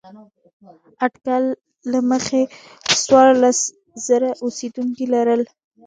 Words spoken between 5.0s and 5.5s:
لرل.